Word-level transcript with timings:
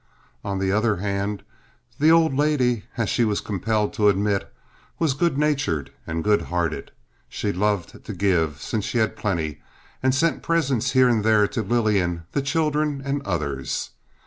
On 0.43 0.57
the 0.57 0.71
other 0.71 0.95
hand 0.95 1.43
the 1.99 2.09
old 2.09 2.33
lady, 2.33 2.85
as 2.97 3.07
she 3.07 3.23
was 3.23 3.39
compelled 3.39 3.93
to 3.93 4.09
admit, 4.09 4.51
was 4.97 5.13
good 5.13 5.37
natured 5.37 5.91
and 6.07 6.23
good 6.23 6.41
hearted. 6.41 6.89
She 7.29 7.53
loved 7.53 8.03
to 8.05 8.13
give, 8.15 8.59
since 8.59 8.83
she 8.83 8.97
had 8.97 9.15
plenty, 9.15 9.61
and 10.01 10.15
sent 10.15 10.41
presents 10.41 10.93
here 10.93 11.07
and 11.07 11.23
there 11.23 11.47
to 11.49 11.61
Lillian, 11.61 12.23
the 12.31 12.41
children, 12.41 13.03
and 13.05 13.21
others. 13.27 13.91